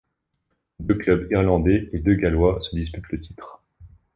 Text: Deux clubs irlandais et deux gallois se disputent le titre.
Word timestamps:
Deux 0.79 0.95
clubs 0.95 1.27
irlandais 1.31 1.87
et 1.93 1.99
deux 1.99 2.15
gallois 2.15 2.59
se 2.61 2.75
disputent 2.75 3.11
le 3.11 3.19
titre. 3.19 3.61